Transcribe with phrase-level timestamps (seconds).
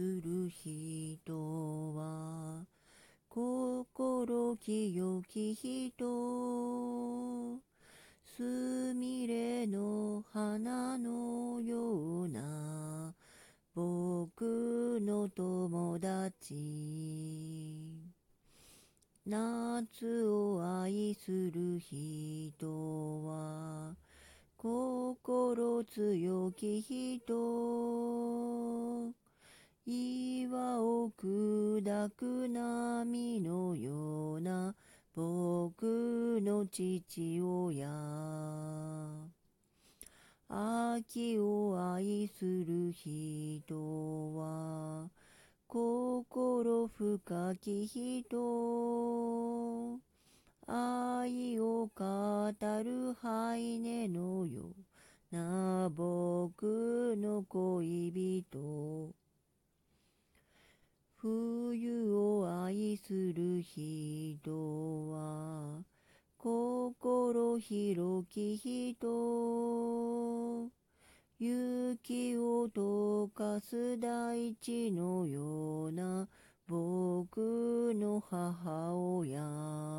[0.00, 2.64] する人は
[3.28, 7.60] 心清き人。
[8.24, 13.12] すみれの花のような
[13.74, 16.54] 僕の友達。
[19.26, 23.94] 夏を愛する人は
[24.56, 28.00] 心強き人
[29.92, 31.10] 岩を
[31.80, 34.74] 砕く波のような
[35.14, 37.88] 僕の父親。
[40.46, 45.08] 秋を愛する人は
[45.66, 49.98] 心深き人。
[50.66, 52.52] 愛を語
[52.84, 54.74] るハイネのよ
[55.32, 59.14] うな僕の恋人。
[61.22, 65.82] 冬を愛する人は
[66.38, 70.70] 心広き人。
[71.38, 76.26] 雪を溶かす大地のような
[76.66, 79.89] 僕の母親。